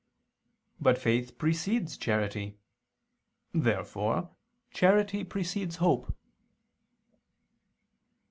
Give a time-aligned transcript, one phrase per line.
[0.79, 2.57] But faith precedes charity.
[3.53, 4.31] Therefore
[4.71, 6.15] charity precedes hope.